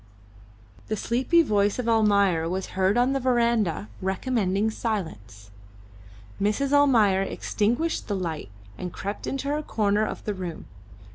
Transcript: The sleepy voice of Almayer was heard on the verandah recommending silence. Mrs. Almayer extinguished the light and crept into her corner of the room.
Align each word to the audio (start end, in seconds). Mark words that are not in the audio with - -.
The 0.87 0.95
sleepy 0.97 1.43
voice 1.43 1.77
of 1.77 1.87
Almayer 1.87 2.49
was 2.49 2.69
heard 2.73 2.97
on 2.97 3.13
the 3.13 3.19
verandah 3.19 3.87
recommending 4.01 4.71
silence. 4.71 5.51
Mrs. 6.41 6.71
Almayer 6.73 7.21
extinguished 7.21 8.07
the 8.07 8.15
light 8.15 8.49
and 8.79 8.91
crept 8.91 9.27
into 9.27 9.49
her 9.49 9.61
corner 9.61 10.03
of 10.03 10.23
the 10.25 10.33
room. 10.33 10.65